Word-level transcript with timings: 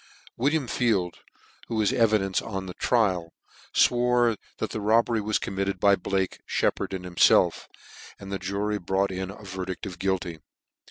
William 0.35 0.65
Field, 0.67 1.17
who 1.67 1.75
was 1.75 1.93
evidence 1.93 2.41
on 2.41 2.65
the 2.65 2.73
trial, 2.73 3.33
fwore 3.71 4.35
that 4.57 4.71
the 4.71 4.81
robbery 4.81 5.21
was 5.21 5.37
committed 5.37 5.79
by 5.79 5.95
Blake, 5.95 6.39
Sheppard, 6.47 6.91
and.himfclf: 6.91 7.67
and 8.19 8.31
the 8.31 8.39
jury 8.39 8.79
brought 8.79 9.11
in 9.11 9.29
a 9.29 9.43
verdict 9.43 9.85
of 9.85 9.99
guilty. 9.99 10.39